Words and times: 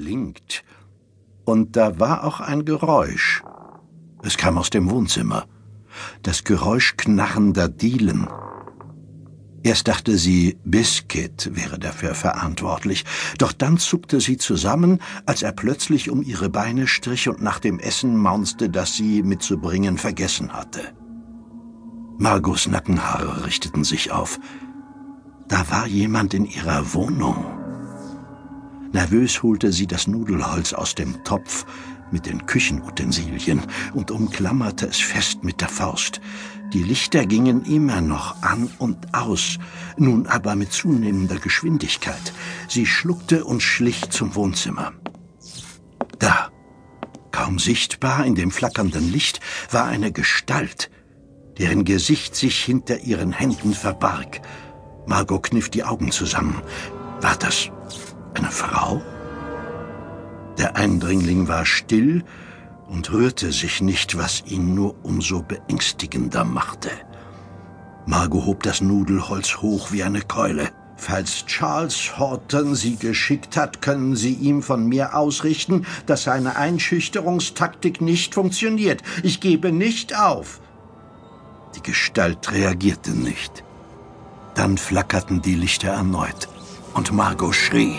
blinkt. 0.00 0.64
Und 1.44 1.76
da 1.76 1.98
war 1.98 2.24
auch 2.24 2.40
ein 2.40 2.64
Geräusch. 2.64 3.42
Es 4.22 4.36
kam 4.36 4.56
aus 4.56 4.70
dem 4.70 4.90
Wohnzimmer. 4.90 5.46
Das 6.22 6.44
Geräusch 6.44 6.96
knarrender 6.96 7.68
Dielen. 7.68 8.28
Erst 9.62 9.88
dachte 9.88 10.16
sie, 10.16 10.58
Biscuit 10.64 11.50
wäre 11.54 11.78
dafür 11.78 12.14
verantwortlich, 12.14 13.04
doch 13.36 13.52
dann 13.52 13.76
zuckte 13.76 14.20
sie 14.20 14.38
zusammen, 14.38 15.00
als 15.26 15.42
er 15.42 15.52
plötzlich 15.52 16.08
um 16.08 16.22
ihre 16.22 16.48
Beine 16.48 16.86
strich 16.86 17.28
und 17.28 17.42
nach 17.42 17.58
dem 17.58 17.78
Essen 17.78 18.16
maunzte, 18.16 18.70
das 18.70 18.96
sie 18.96 19.22
mitzubringen 19.22 19.98
vergessen 19.98 20.54
hatte. 20.54 20.80
Margos 22.16 22.68
Nackenhaare 22.68 23.44
richteten 23.44 23.84
sich 23.84 24.12
auf. 24.12 24.40
Da 25.48 25.70
war 25.70 25.86
jemand 25.86 26.32
in 26.32 26.46
ihrer 26.46 26.94
Wohnung. 26.94 27.59
Nervös 28.92 29.42
holte 29.42 29.72
sie 29.72 29.86
das 29.86 30.06
Nudelholz 30.08 30.72
aus 30.72 30.94
dem 30.94 31.22
Topf 31.22 31.64
mit 32.10 32.26
den 32.26 32.46
Küchenutensilien 32.46 33.62
und 33.94 34.10
umklammerte 34.10 34.86
es 34.86 34.98
fest 34.98 35.44
mit 35.44 35.60
der 35.60 35.68
Faust. 35.68 36.20
Die 36.72 36.82
Lichter 36.82 37.24
gingen 37.26 37.64
immer 37.64 38.00
noch 38.00 38.42
an 38.42 38.68
und 38.78 39.14
aus, 39.14 39.58
nun 39.96 40.26
aber 40.26 40.56
mit 40.56 40.72
zunehmender 40.72 41.36
Geschwindigkeit. 41.36 42.32
Sie 42.68 42.86
schluckte 42.86 43.44
und 43.44 43.60
schlich 43.62 44.10
zum 44.10 44.34
Wohnzimmer. 44.34 44.92
Da, 46.18 46.50
kaum 47.30 47.58
sichtbar 47.58 48.24
in 48.24 48.34
dem 48.34 48.50
flackernden 48.50 49.10
Licht, 49.10 49.40
war 49.70 49.86
eine 49.86 50.12
Gestalt, 50.12 50.90
deren 51.58 51.84
Gesicht 51.84 52.34
sich 52.34 52.62
hinter 52.64 53.00
ihren 53.00 53.32
Händen 53.32 53.74
verbarg. 53.74 54.40
Margot 55.06 55.44
kniff 55.44 55.70
die 55.70 55.84
Augen 55.84 56.10
zusammen. 56.12 56.60
War 57.20 57.36
das 57.36 57.70
eine 58.38 58.50
Frau? 58.50 59.02
Der 60.58 60.76
Eindringling 60.76 61.48
war 61.48 61.64
still 61.64 62.24
und 62.88 63.12
rührte 63.12 63.52
sich 63.52 63.80
nicht, 63.80 64.18
was 64.18 64.42
ihn 64.46 64.74
nur 64.74 64.94
umso 65.04 65.42
beängstigender 65.42 66.44
machte. 66.44 66.90
Margot 68.06 68.44
hob 68.44 68.62
das 68.62 68.80
Nudelholz 68.80 69.58
hoch 69.58 69.92
wie 69.92 70.02
eine 70.02 70.22
Keule. 70.22 70.70
Falls 70.96 71.46
Charles 71.46 72.18
Horton 72.18 72.74
Sie 72.74 72.96
geschickt 72.96 73.56
hat, 73.56 73.80
können 73.80 74.16
Sie 74.16 74.34
ihm 74.34 74.62
von 74.62 74.86
mir 74.86 75.14
ausrichten, 75.14 75.86
dass 76.04 76.24
seine 76.24 76.56
Einschüchterungstaktik 76.56 78.02
nicht 78.02 78.34
funktioniert. 78.34 79.02
Ich 79.22 79.40
gebe 79.40 79.72
nicht 79.72 80.18
auf. 80.18 80.60
Die 81.74 81.82
Gestalt 81.82 82.52
reagierte 82.52 83.12
nicht. 83.12 83.64
Dann 84.54 84.76
flackerten 84.76 85.40
die 85.40 85.54
Lichter 85.54 85.88
erneut 85.88 86.48
und 86.92 87.12
Margot 87.12 87.54
schrie. 87.54 87.96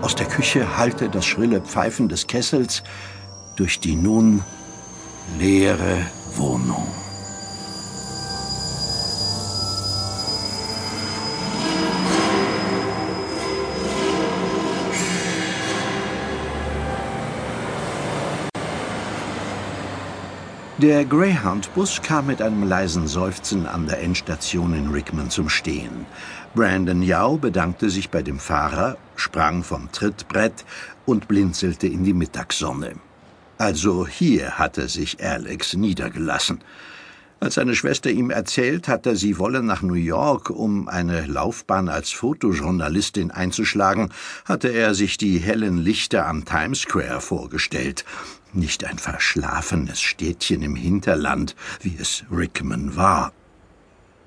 Aus 0.00 0.14
der 0.14 0.26
Küche 0.26 0.76
hallte 0.76 1.08
das 1.08 1.26
schrille 1.26 1.60
Pfeifen 1.60 2.08
des 2.08 2.26
Kessels 2.26 2.84
durch 3.56 3.80
die 3.80 3.96
nun 3.96 4.44
leere 5.38 6.06
Wohnung. 6.36 6.86
Der 20.80 21.04
Greyhound-Bus 21.04 22.02
kam 22.02 22.28
mit 22.28 22.40
einem 22.40 22.62
leisen 22.62 23.08
Seufzen 23.08 23.66
an 23.66 23.88
der 23.88 24.00
Endstation 24.00 24.74
in 24.74 24.90
Rickman 24.92 25.28
zum 25.28 25.48
Stehen. 25.48 26.06
Brandon 26.54 27.02
Yao 27.02 27.36
bedankte 27.36 27.90
sich 27.90 28.10
bei 28.10 28.22
dem 28.22 28.38
Fahrer, 28.38 28.96
sprang 29.16 29.64
vom 29.64 29.90
Trittbrett 29.90 30.64
und 31.04 31.26
blinzelte 31.26 31.88
in 31.88 32.04
die 32.04 32.12
Mittagssonne. 32.12 32.92
Also 33.58 34.06
hier 34.06 34.56
hatte 34.56 34.86
sich 34.86 35.20
Alex 35.20 35.74
niedergelassen. 35.74 36.60
Als 37.40 37.54
seine 37.54 37.76
Schwester 37.76 38.10
ihm 38.10 38.30
erzählt 38.30 38.88
hatte, 38.88 39.14
sie 39.14 39.38
wolle 39.38 39.62
nach 39.62 39.80
New 39.80 39.94
York, 39.94 40.50
um 40.50 40.88
eine 40.88 41.24
Laufbahn 41.26 41.88
als 41.88 42.10
Fotojournalistin 42.10 43.30
einzuschlagen, 43.30 44.10
hatte 44.44 44.68
er 44.68 44.94
sich 44.94 45.18
die 45.18 45.38
hellen 45.38 45.78
Lichter 45.78 46.26
am 46.26 46.44
Times 46.44 46.80
Square 46.80 47.20
vorgestellt. 47.20 48.04
Nicht 48.52 48.84
ein 48.84 48.98
verschlafenes 48.98 50.00
Städtchen 50.00 50.62
im 50.62 50.74
Hinterland, 50.74 51.54
wie 51.80 51.96
es 51.96 52.24
Rickman 52.28 52.96
war. 52.96 53.32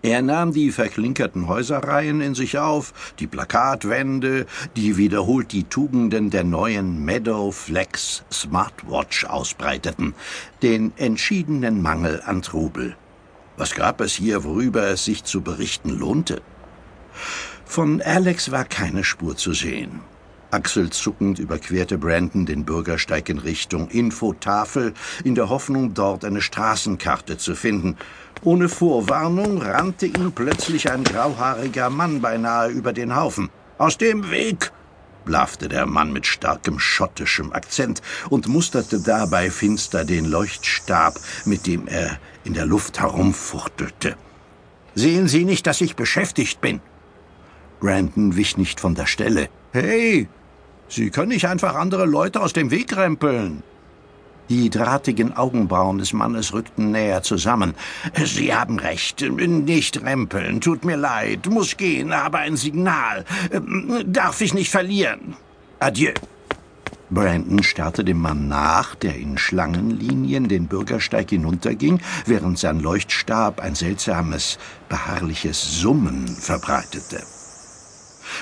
Er 0.04 0.22
nahm 0.22 0.54
die 0.54 0.72
verklinkerten 0.72 1.48
Häuserreihen 1.48 2.22
in 2.22 2.34
sich 2.34 2.58
auf, 2.58 3.14
die 3.20 3.28
Plakatwände, 3.28 4.48
die 4.76 4.98
wiederholt 4.98 5.52
die 5.52 5.66
Tugenden 5.66 6.32
der 6.32 6.44
neuen 6.44 7.04
Meadow 7.06 7.52
Flex 7.52 8.24
Smartwatch 8.32 9.26
ausbreiteten, 9.26 10.16
den 10.64 10.94
entschiedenen 10.98 11.82
Mangel 11.84 12.24
an 12.26 12.42
Trubel. 12.42 12.96
Was 13.62 13.76
gab 13.76 14.02
es 14.02 14.16
hier, 14.16 14.44
worüber 14.44 14.88
es 14.88 15.06
sich 15.06 15.24
zu 15.24 15.42
berichten 15.42 15.92
lohnte? 15.92 16.42
Von 17.64 18.02
Alex 18.02 18.50
war 18.50 18.66
keine 18.66 19.04
Spur 19.04 19.38
zu 19.38 19.54
sehen. 19.54 20.00
Achselzuckend 20.50 21.38
überquerte 21.38 22.00
Brandon 22.00 22.48
den 22.48 22.66
Bürgersteig 22.66 23.30
in 23.30 23.38
Richtung 23.38 23.88
Infotafel, 23.90 24.96
in 25.24 25.36
der 25.36 25.50
Hoffnung, 25.50 25.94
dort 25.94 26.26
eine 26.26 26.42
Straßenkarte 26.42 27.38
zu 27.38 27.54
finden. 27.54 27.98
Ohne 28.42 28.68
Vorwarnung 28.68 29.62
rannte 29.62 30.08
ihm 30.08 30.32
plötzlich 30.32 30.90
ein 30.90 31.04
grauhaariger 31.04 31.92
Mann 31.92 32.20
beinahe 32.20 32.72
über 32.72 32.94
den 32.94 33.16
Haufen. 33.16 33.52
Aus 33.78 33.96
dem 33.96 34.32
Weg! 34.32 34.72
Blaffte 35.26 35.70
der 35.70 35.86
Mann 35.86 36.12
mit 36.12 36.26
starkem 36.26 36.80
schottischem 36.80 37.52
Akzent 37.54 38.02
und 38.30 38.48
musterte 38.48 39.00
dabei 39.00 39.50
finster 39.50 40.06
den 40.06 40.26
Leuchtstab, 40.26 41.20
mit 41.46 41.68
dem 41.68 41.88
er 41.88 42.20
in 42.44 42.54
der 42.54 42.66
Luft 42.66 43.00
herumfuchtelte. 43.00 44.16
Sehen 44.96 45.28
Sie 45.28 45.46
nicht, 45.46 45.68
dass 45.68 45.82
ich 45.82 45.96
beschäftigt 45.96 46.62
bin? 46.62 46.82
Brandon 47.80 48.36
wich 48.36 48.58
nicht 48.58 48.80
von 48.80 48.96
der 48.96 49.08
Stelle. 49.08 49.50
Hey, 49.72 50.28
Sie 50.90 51.09
können 51.09 51.30
nicht 51.30 51.48
einfach 51.48 51.76
andere 51.76 52.06
Leute 52.06 52.42
aus 52.42 52.53
dem 52.53 52.70
Weg 52.70 52.96
rempeln. 52.96 53.64
Die 54.52 54.70
drahtigen 54.70 55.38
Augenbrauen 55.38 55.98
des 55.98 56.12
Mannes 56.12 56.52
rückten 56.52 56.92
näher 56.92 57.24
zusammen. 57.24 57.74
Sie 58.22 58.54
haben 58.54 58.80
recht. 58.80 59.22
Nicht 59.22 60.04
rempeln. 60.04 60.60
Tut 60.60 60.84
mir 60.84 60.98
leid. 60.98 61.50
Muss 61.50 61.78
gehen, 61.78 62.12
aber 62.12 62.40
ein 62.40 62.58
Signal. 62.58 63.24
Darf 64.06 64.42
ich 64.42 64.54
nicht 64.54 64.70
verlieren. 64.70 65.38
Adieu. 65.80 66.12
Brandon 67.10 67.64
starrte 67.64 68.04
dem 68.04 68.20
Mann 68.20 68.50
nach, 68.50 68.94
der 68.96 69.16
in 69.16 69.38
Schlangenlinien 69.38 70.50
den 70.50 70.68
Bürgersteig 70.68 71.30
hinunterging, 71.30 72.02
während 72.26 72.60
sein 72.60 72.82
Leuchtstab 72.82 73.62
ein 73.62 73.76
seltsames, 73.76 74.60
beharrliches 74.90 75.80
Summen 75.80 76.28
verbreitete. 76.28 77.24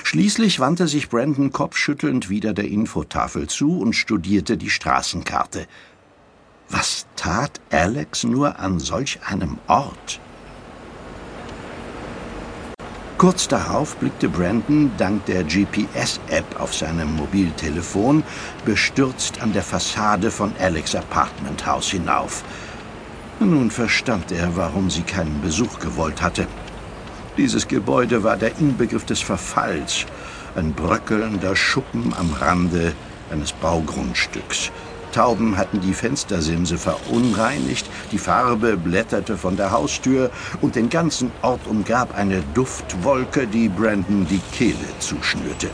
Schließlich 0.04 0.60
wandte 0.60 0.88
sich 0.88 1.08
Brandon 1.08 1.52
kopfschüttelnd 1.52 2.30
wieder 2.30 2.52
der 2.52 2.68
Infotafel 2.68 3.48
zu 3.48 3.78
und 3.78 3.94
studierte 3.94 4.56
die 4.56 4.70
Straßenkarte. 4.70 5.66
Was 6.72 7.04
tat 7.16 7.60
Alex 7.72 8.22
nur 8.22 8.60
an 8.60 8.78
solch 8.78 9.18
einem 9.26 9.58
Ort? 9.66 10.20
Kurz 13.18 13.48
darauf 13.48 13.96
blickte 13.96 14.28
Brandon 14.28 14.92
dank 14.96 15.26
der 15.26 15.42
GPS-App 15.42 16.60
auf 16.60 16.72
seinem 16.72 17.16
Mobiltelefon 17.16 18.22
bestürzt 18.64 19.42
an 19.42 19.52
der 19.52 19.64
Fassade 19.64 20.30
von 20.30 20.52
Alex 20.60 20.94
Apartmenthaus 20.94 21.90
hinauf. 21.90 22.44
Nun 23.40 23.72
verstand 23.72 24.30
er, 24.30 24.54
warum 24.56 24.90
sie 24.90 25.02
keinen 25.02 25.40
Besuch 25.42 25.80
gewollt 25.80 26.22
hatte. 26.22 26.46
Dieses 27.36 27.66
Gebäude 27.66 28.22
war 28.22 28.36
der 28.36 28.56
Inbegriff 28.58 29.04
des 29.04 29.20
Verfalls, 29.20 30.06
ein 30.54 30.72
bröckelnder 30.72 31.56
Schuppen 31.56 32.14
am 32.16 32.32
Rande 32.32 32.94
eines 33.30 33.52
Baugrundstücks. 33.52 34.70
Tauben 35.12 35.56
hatten 35.56 35.80
die 35.80 35.94
Fenstersimse 35.94 36.78
verunreinigt, 36.78 37.86
die 38.12 38.18
Farbe 38.18 38.76
blätterte 38.76 39.36
von 39.36 39.56
der 39.56 39.70
Haustür 39.70 40.30
und 40.60 40.76
den 40.76 40.88
ganzen 40.88 41.32
Ort 41.42 41.66
umgab 41.66 42.16
eine 42.16 42.42
Duftwolke, 42.54 43.46
die 43.46 43.68
Brandon 43.68 44.26
die 44.28 44.40
Kehle 44.52 44.76
zuschnürte. 44.98 45.70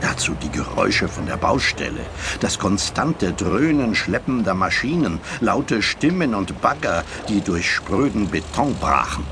Dazu 0.00 0.34
die 0.42 0.50
Geräusche 0.50 1.06
von 1.06 1.26
der 1.26 1.36
Baustelle, 1.36 2.04
das 2.40 2.58
konstante 2.58 3.32
Dröhnen 3.32 3.94
schleppender 3.94 4.54
Maschinen, 4.54 5.20
laute 5.40 5.80
Stimmen 5.80 6.34
und 6.34 6.60
Bagger, 6.60 7.04
die 7.28 7.40
durch 7.40 7.70
spröden 7.70 8.28
Beton 8.28 8.74
brachen. 8.80 9.24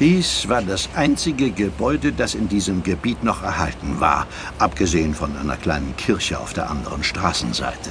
Dies 0.00 0.46
war 0.48 0.60
das 0.60 0.90
einzige 0.94 1.50
Gebäude, 1.52 2.12
das 2.12 2.34
in 2.34 2.48
diesem 2.48 2.82
Gebiet 2.82 3.24
noch 3.24 3.42
erhalten 3.42 3.98
war, 3.98 4.26
abgesehen 4.58 5.14
von 5.14 5.34
einer 5.36 5.56
kleinen 5.56 5.96
Kirche 5.96 6.38
auf 6.38 6.52
der 6.52 6.68
anderen 6.68 7.02
Straßenseite. 7.02 7.90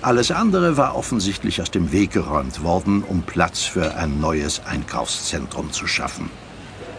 Alles 0.00 0.30
andere 0.30 0.76
war 0.76 0.94
offensichtlich 0.94 1.60
aus 1.60 1.72
dem 1.72 1.90
Weg 1.90 2.12
geräumt 2.12 2.62
worden, 2.62 3.02
um 3.02 3.22
Platz 3.22 3.62
für 3.62 3.96
ein 3.96 4.20
neues 4.20 4.62
Einkaufszentrum 4.64 5.72
zu 5.72 5.88
schaffen. 5.88 6.30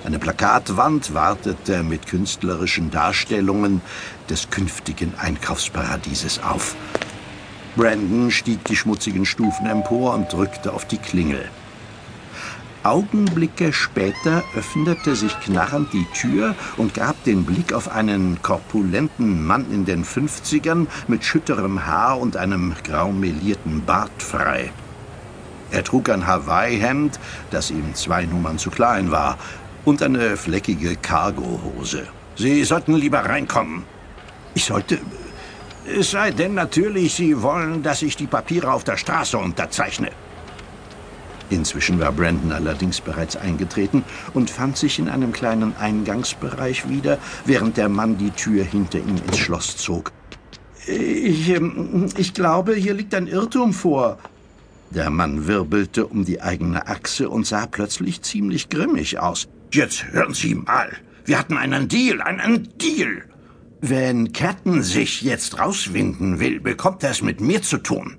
Eine 0.03 0.19
Plakatwand 0.19 1.13
wartete 1.13 1.83
mit 1.83 2.07
künstlerischen 2.07 2.91
Darstellungen 2.91 3.81
des 4.29 4.49
künftigen 4.49 5.13
Einkaufsparadieses 5.17 6.41
auf. 6.43 6.75
Brandon 7.75 8.31
stieg 8.31 8.65
die 8.65 8.75
schmutzigen 8.75 9.25
Stufen 9.25 9.65
empor 9.65 10.15
und 10.15 10.31
drückte 10.33 10.73
auf 10.73 10.85
die 10.85 10.97
Klingel. 10.97 11.49
Augenblicke 12.83 13.73
später 13.73 14.43
öffnete 14.55 15.15
sich 15.15 15.37
knarrend 15.41 15.91
die 15.91 16.05
Tür 16.13 16.55
und 16.77 16.93
gab 16.93 17.21
den 17.23 17.43
Blick 17.43 17.73
auf 17.73 17.91
einen 17.91 18.41
korpulenten 18.41 19.45
Mann 19.45 19.65
in 19.71 19.85
den 19.85 20.05
Fünfzigern 20.05 20.87
mit 21.07 21.23
schütterem 21.23 21.85
Haar 21.85 22.19
und 22.19 22.37
einem 22.37 22.73
graumelierten 22.83 23.83
Bart 23.85 24.23
frei. 24.23 24.71
Er 25.71 25.83
trug 25.83 26.09
ein 26.09 26.25
Hawaii-Hemd, 26.25 27.19
das 27.51 27.69
ihm 27.69 27.93
zwei 27.93 28.25
Nummern 28.25 28.57
zu 28.57 28.71
klein 28.71 29.11
war, 29.11 29.37
und 29.85 30.01
eine 30.01 30.37
fleckige 30.37 30.95
Cargohose. 30.95 32.07
Sie 32.35 32.63
sollten 32.63 32.95
lieber 32.95 33.19
reinkommen. 33.19 33.83
Ich 34.53 34.65
sollte. 34.65 34.99
Es 35.85 36.11
sei 36.11 36.31
denn 36.31 36.53
natürlich, 36.53 37.15
Sie 37.15 37.41
wollen, 37.41 37.83
dass 37.83 38.01
ich 38.01 38.15
die 38.15 38.27
Papiere 38.27 38.71
auf 38.71 38.83
der 38.83 38.97
Straße 38.97 39.37
unterzeichne. 39.37 40.11
Inzwischen 41.49 41.99
war 41.99 42.11
Brandon 42.11 42.51
allerdings 42.51 43.01
bereits 43.01 43.35
eingetreten 43.35 44.03
und 44.33 44.49
fand 44.49 44.77
sich 44.77 44.99
in 44.99 45.09
einem 45.09 45.31
kleinen 45.31 45.75
Eingangsbereich 45.77 46.87
wieder, 46.87 47.17
während 47.45 47.77
der 47.77 47.89
Mann 47.89 48.17
die 48.17 48.31
Tür 48.31 48.63
hinter 48.63 48.99
ihm 48.99 49.17
ins 49.27 49.37
Schloss 49.37 49.77
zog. 49.77 50.11
Ich, 50.85 51.49
ähm, 51.49 52.09
ich 52.17 52.33
glaube, 52.33 52.75
hier 52.75 52.93
liegt 52.93 53.13
ein 53.13 53.27
Irrtum 53.27 53.73
vor. 53.73 54.17
Der 54.91 55.09
Mann 55.09 55.47
wirbelte 55.47 56.07
um 56.07 56.25
die 56.25 56.41
eigene 56.41 56.87
Achse 56.87 57.29
und 57.29 57.45
sah 57.45 57.67
plötzlich 57.67 58.23
ziemlich 58.23 58.69
grimmig 58.69 59.19
aus. 59.19 59.47
Jetzt 59.71 60.11
hören 60.11 60.33
Sie 60.33 60.55
mal. 60.55 60.97
Wir 61.25 61.37
hatten 61.37 61.57
einen 61.57 61.87
Deal, 61.87 62.21
einen 62.21 62.69
Deal. 62.79 63.23
Wenn 63.81 64.33
Captain 64.33 64.81
sich 64.81 65.21
jetzt 65.21 65.59
rauswinden 65.59 66.39
will, 66.39 66.59
bekommt 66.59 67.03
er 67.03 67.11
es 67.11 67.21
mit 67.21 67.39
mir 67.39 67.61
zu 67.61 67.77
tun. 67.77 68.17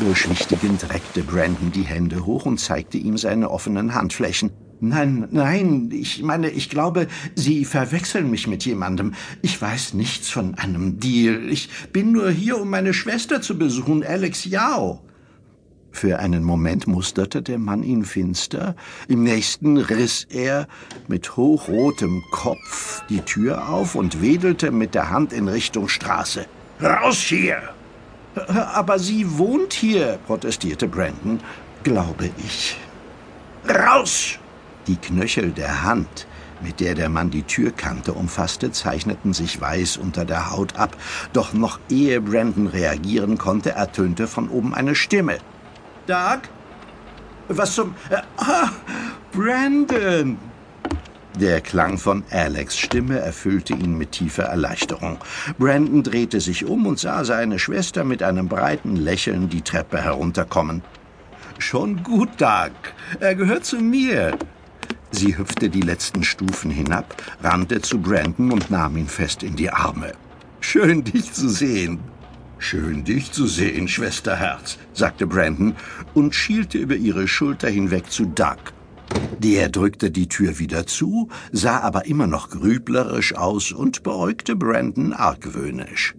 Beschwichtigend 0.00 0.88
reckte 0.90 1.22
Brandon 1.22 1.70
die 1.70 1.82
Hände 1.82 2.24
hoch 2.24 2.46
und 2.46 2.58
zeigte 2.58 2.96
ihm 2.96 3.18
seine 3.18 3.50
offenen 3.50 3.94
Handflächen. 3.94 4.50
Nein, 4.80 5.28
nein, 5.30 5.90
ich 5.92 6.22
meine, 6.22 6.50
ich 6.50 6.70
glaube, 6.70 7.06
Sie 7.36 7.64
verwechseln 7.64 8.30
mich 8.30 8.46
mit 8.46 8.64
jemandem. 8.64 9.14
Ich 9.42 9.60
weiß 9.60 9.94
nichts 9.94 10.28
von 10.30 10.56
einem 10.56 10.98
Deal. 10.98 11.48
Ich 11.50 11.68
bin 11.92 12.10
nur 12.10 12.30
hier, 12.30 12.60
um 12.60 12.70
meine 12.70 12.94
Schwester 12.94 13.42
zu 13.42 13.58
besuchen, 13.58 14.02
Alex 14.02 14.44
Yao. 14.46 15.02
Für 15.92 16.18
einen 16.18 16.42
Moment 16.42 16.86
musterte 16.86 17.42
der 17.42 17.58
Mann 17.58 17.82
ihn 17.82 18.04
finster, 18.04 18.74
im 19.08 19.22
nächsten 19.22 19.76
riss 19.76 20.26
er 20.30 20.66
mit 21.06 21.36
hochrotem 21.36 22.22
Kopf 22.32 23.04
die 23.08 23.20
Tür 23.20 23.68
auf 23.68 23.94
und 23.94 24.22
wedelte 24.22 24.72
mit 24.72 24.94
der 24.94 25.10
Hand 25.10 25.34
in 25.34 25.48
Richtung 25.48 25.88
Straße. 25.88 26.46
Raus 26.80 27.18
hier! 27.18 27.74
Aber 28.34 28.98
sie 28.98 29.38
wohnt 29.38 29.72
hier, 29.72 30.18
protestierte 30.26 30.88
Brandon. 30.88 31.40
Glaube 31.82 32.30
ich. 32.38 32.76
Raus! 33.68 34.38
Die 34.86 34.96
Knöchel 34.96 35.50
der 35.50 35.82
Hand, 35.82 36.26
mit 36.60 36.80
der 36.80 36.94
der 36.94 37.08
Mann 37.08 37.30
die 37.30 37.42
Türkante 37.42 38.12
umfasste, 38.12 38.72
zeichneten 38.72 39.32
sich 39.32 39.60
weiß 39.60 39.96
unter 39.96 40.24
der 40.24 40.50
Haut 40.50 40.76
ab. 40.76 40.96
Doch 41.32 41.52
noch 41.52 41.78
ehe 41.88 42.20
Brandon 42.20 42.66
reagieren 42.66 43.38
konnte, 43.38 43.72
ertönte 43.72 44.26
von 44.26 44.48
oben 44.48 44.74
eine 44.74 44.94
Stimme. 44.94 45.38
Doug? 46.06 46.40
Was 47.48 47.74
zum... 47.74 47.94
Äh, 48.10 48.22
ah, 48.38 48.70
Brandon! 49.32 50.38
Der 51.40 51.62
Klang 51.62 51.96
von 51.96 52.24
Alex 52.30 52.78
Stimme 52.78 53.18
erfüllte 53.18 53.72
ihn 53.72 53.96
mit 53.96 54.12
tiefer 54.12 54.44
Erleichterung. 54.44 55.18
Brandon 55.58 56.02
drehte 56.02 56.40
sich 56.40 56.66
um 56.66 56.86
und 56.86 56.98
sah 56.98 57.24
seine 57.24 57.58
Schwester 57.58 58.04
mit 58.04 58.22
einem 58.22 58.48
breiten 58.48 58.96
Lächeln 58.96 59.48
die 59.48 59.62
Treppe 59.62 60.02
herunterkommen. 60.02 60.82
Schon 61.58 62.02
gut, 62.02 62.28
Doug. 62.38 62.72
Er 63.20 63.34
gehört 63.34 63.64
zu 63.64 63.76
mir. 63.76 64.36
Sie 65.10 65.36
hüpfte 65.36 65.70
die 65.70 65.80
letzten 65.80 66.22
Stufen 66.22 66.70
hinab, 66.70 67.14
rannte 67.42 67.80
zu 67.80 67.98
Brandon 67.98 68.52
und 68.52 68.70
nahm 68.70 68.96
ihn 68.96 69.08
fest 69.08 69.42
in 69.42 69.56
die 69.56 69.70
Arme. 69.70 70.12
Schön, 70.60 71.02
dich 71.04 71.32
zu 71.32 71.48
sehen. 71.48 72.00
Schön, 72.58 73.04
dich 73.04 73.32
zu 73.32 73.46
sehen, 73.46 73.88
Schwesterherz, 73.88 74.78
sagte 74.92 75.26
Brandon 75.26 75.74
und 76.14 76.34
schielte 76.34 76.78
über 76.78 76.94
ihre 76.94 77.26
Schulter 77.26 77.68
hinweg 77.68 78.10
zu 78.10 78.26
Doug. 78.26 78.58
Der 79.38 79.68
drückte 79.68 80.10
die 80.10 80.28
Tür 80.28 80.58
wieder 80.58 80.86
zu, 80.86 81.28
sah 81.50 81.80
aber 81.80 82.06
immer 82.06 82.26
noch 82.26 82.50
grüblerisch 82.50 83.34
aus 83.34 83.72
und 83.72 84.02
beäugte 84.02 84.54
Brandon 84.54 85.12
argwöhnisch. 85.12 86.14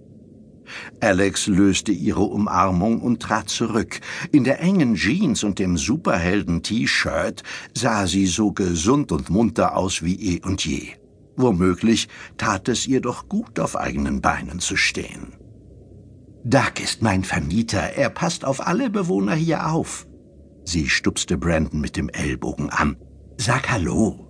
Alex 0.99 1.47
löste 1.47 1.91
ihre 1.91 2.23
Umarmung 2.23 3.01
und 3.01 3.21
trat 3.21 3.49
zurück. 3.49 3.99
In 4.31 4.43
der 4.43 4.59
engen 4.59 4.95
Jeans 4.95 5.43
und 5.43 5.59
dem 5.59 5.77
Superhelden-T-Shirt 5.77 7.43
sah 7.73 8.07
sie 8.07 8.27
so 8.27 8.51
gesund 8.51 9.11
und 9.11 9.29
munter 9.29 9.77
aus 9.77 10.03
wie 10.03 10.15
eh 10.35 10.41
und 10.41 10.65
je. 10.65 10.89
Womöglich 11.35 12.09
tat 12.37 12.69
es 12.69 12.87
ihr 12.87 13.01
doch 13.01 13.27
gut, 13.27 13.59
auf 13.59 13.75
eigenen 13.75 14.21
Beinen 14.21 14.59
zu 14.59 14.75
stehen. 14.75 15.33
Doug 16.43 16.73
ist 16.83 17.01
mein 17.01 17.23
Vermieter, 17.23 17.79
er 17.79 18.09
passt 18.09 18.43
auf 18.43 18.67
alle 18.67 18.89
Bewohner 18.89 19.33
hier 19.33 19.71
auf. 19.71 20.05
Sie 20.65 20.89
stupste 20.89 21.37
Brandon 21.37 21.81
mit 21.81 21.97
dem 21.97 22.09
Ellbogen 22.09 22.69
an. 22.69 22.97
Sag 23.37 23.69
Hallo. 23.69 24.27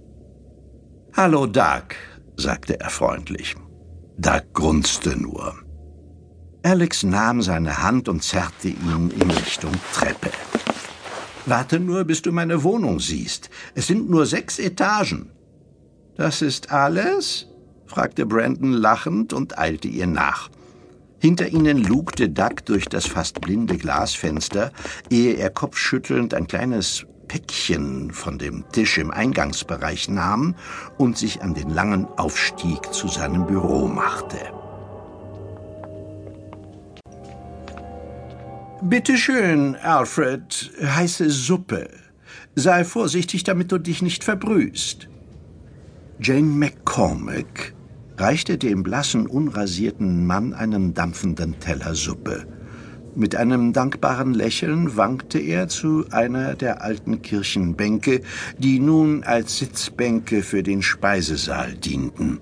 Hallo, 1.15 1.45
Doug, 1.45 1.95
sagte 2.37 2.79
er 2.79 2.89
freundlich. 2.89 3.55
Doug 4.17 4.41
grunzte 4.53 5.15
nur. 5.15 5.53
Alex 6.63 7.03
nahm 7.03 7.41
seine 7.41 7.83
Hand 7.83 8.07
und 8.07 8.23
zerrte 8.23 8.69
ihn 8.69 9.11
in 9.19 9.29
Richtung 9.29 9.73
Treppe. 9.93 10.31
Warte 11.45 11.79
nur, 11.79 12.05
bis 12.05 12.21
du 12.21 12.31
meine 12.31 12.63
Wohnung 12.63 12.99
siehst. 12.99 13.49
Es 13.75 13.87
sind 13.87 14.09
nur 14.09 14.25
sechs 14.25 14.59
Etagen. 14.59 15.31
Das 16.15 16.41
ist 16.41 16.71
alles? 16.71 17.47
fragte 17.85 18.25
Brandon 18.25 18.71
lachend 18.71 19.33
und 19.33 19.57
eilte 19.57 19.87
ihr 19.87 20.07
nach. 20.07 20.49
Hinter 21.23 21.47
ihnen 21.47 21.81
lugte 21.81 22.27
Duck 22.27 22.65
durch 22.65 22.83
das 22.89 23.05
fast 23.05 23.39
blinde 23.39 23.77
Glasfenster, 23.77 24.73
ehe 25.09 25.35
er 25.35 25.51
kopfschüttelnd 25.51 26.33
ein 26.33 26.47
kleines 26.47 27.05
Päckchen 27.29 28.11
von 28.11 28.37
dem 28.37 28.65
Tisch 28.73 28.97
im 28.97 29.09
Eingangsbereich 29.09 30.09
nahm 30.09 30.53
und 30.97 31.17
sich 31.17 31.41
an 31.41 31.53
den 31.53 31.69
langen 31.69 32.07
Aufstieg 32.17 32.93
zu 32.93 33.07
seinem 33.07 33.47
Büro 33.47 33.87
machte. 33.87 34.37
Bitte 38.81 39.17
schön, 39.17 39.77
Alfred, 39.77 40.71
heiße 40.81 41.29
Suppe. 41.29 41.89
Sei 42.55 42.83
vorsichtig, 42.83 43.45
damit 43.45 43.71
du 43.71 43.77
dich 43.77 44.01
nicht 44.01 44.25
verbrühst. 44.25 45.07
Jane 46.19 46.41
McCormick 46.41 47.73
reichte 48.17 48.57
dem 48.57 48.83
blassen, 48.83 49.27
unrasierten 49.27 50.25
Mann 50.25 50.53
einen 50.53 50.93
dampfenden 50.93 51.59
Teller 51.59 51.95
Suppe. 51.95 52.45
Mit 53.15 53.35
einem 53.35 53.73
dankbaren 53.73 54.33
Lächeln 54.33 54.97
wankte 54.97 55.39
er 55.39 55.67
zu 55.67 56.05
einer 56.09 56.55
der 56.55 56.81
alten 56.81 57.21
Kirchenbänke, 57.21 58.21
die 58.57 58.79
nun 58.79 59.23
als 59.23 59.59
Sitzbänke 59.59 60.41
für 60.41 60.63
den 60.63 60.81
Speisesaal 60.81 61.73
dienten. 61.73 62.39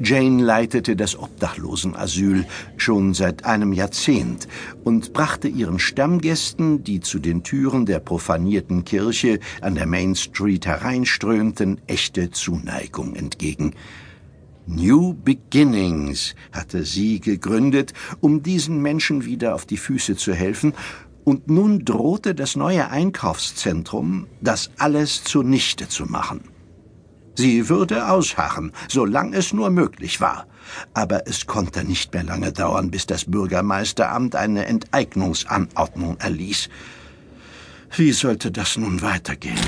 Jane 0.00 0.42
leitete 0.42 0.96
das 0.96 1.18
Obdachlosenasyl 1.18 2.46
schon 2.76 3.14
seit 3.14 3.44
einem 3.44 3.72
Jahrzehnt 3.72 4.48
und 4.82 5.12
brachte 5.12 5.48
ihren 5.48 5.78
Stammgästen, 5.78 6.84
die 6.84 7.00
zu 7.00 7.18
den 7.18 7.42
Türen 7.42 7.86
der 7.86 8.00
profanierten 8.00 8.84
Kirche 8.84 9.38
an 9.60 9.76
der 9.76 9.86
Main 9.86 10.14
Street 10.14 10.66
hereinströmten, 10.66 11.80
echte 11.86 12.30
Zuneigung 12.30 13.14
entgegen. 13.14 13.74
New 14.66 15.14
Beginnings 15.14 16.34
hatte 16.52 16.84
sie 16.84 17.20
gegründet, 17.20 17.92
um 18.20 18.42
diesen 18.42 18.80
Menschen 18.80 19.24
wieder 19.24 19.54
auf 19.54 19.66
die 19.66 19.76
Füße 19.76 20.16
zu 20.16 20.32
helfen, 20.32 20.74
und 21.24 21.48
nun 21.48 21.84
drohte 21.84 22.34
das 22.34 22.54
neue 22.54 22.90
Einkaufszentrum, 22.90 24.26
das 24.42 24.70
alles 24.78 25.24
zunichte 25.24 25.88
zu 25.88 26.04
machen. 26.04 26.42
Sie 27.34 27.68
würde 27.68 28.08
ausharren, 28.08 28.72
solange 28.88 29.36
es 29.36 29.52
nur 29.52 29.70
möglich 29.70 30.20
war. 30.20 30.46
Aber 30.92 31.26
es 31.26 31.46
konnte 31.46 31.84
nicht 31.84 32.12
mehr 32.14 32.22
lange 32.22 32.52
dauern, 32.52 32.90
bis 32.90 33.06
das 33.06 33.24
Bürgermeisteramt 33.24 34.36
eine 34.36 34.66
Enteignungsanordnung 34.66 36.18
erließ. 36.18 36.68
Wie 37.96 38.12
sollte 38.12 38.52
das 38.52 38.76
nun 38.76 39.02
weitergehen? 39.02 39.58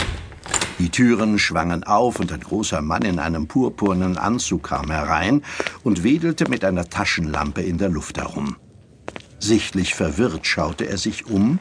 Die 0.79 0.91
Türen 0.91 1.39
schwangen 1.39 1.85
auf 1.85 2.21
und 2.21 2.31
ein 2.33 2.41
großer 2.41 2.83
Mann 2.83 3.03
in 3.03 3.19
einem 3.19 3.49
purpurnen 3.49 4.19
Anzug 4.19 4.65
kam 4.65 4.91
herein 4.91 5.43
und 5.85 6.03
wedelte 6.05 6.51
mit 6.51 6.65
einer 6.65 6.91
Taschenlampe 6.91 7.63
in 7.63 7.79
der 7.79 7.89
Luft 7.89 8.19
herum. 8.19 8.57
Sichtlich 9.39 9.95
verwirrt 9.95 10.47
schaute 10.47 10.87
er 10.87 10.99
sich 10.99 11.27
um, 11.27 11.61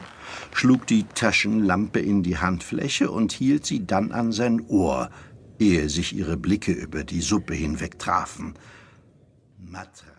schlug 0.52 0.86
die 0.86 1.04
Taschenlampe 1.04 2.00
in 2.00 2.22
die 2.22 2.36
Handfläche 2.36 3.10
und 3.10 3.32
hielt 3.32 3.64
sie 3.64 3.86
dann 3.86 4.12
an 4.12 4.32
sein 4.32 4.60
Ohr. 4.68 5.10
ehe 5.58 5.88
sich 5.88 6.14
ihre 6.14 6.36
Blicke 6.36 6.72
über 6.72 7.02
die 7.02 7.22
Suppe 7.22 7.54
hinweg 7.54 7.98
trafen. 7.98 8.54
Matra. 9.58 10.15